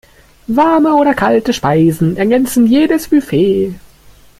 [0.47, 3.75] Warme oder kalte Speisen ergänzen jedes Buffet.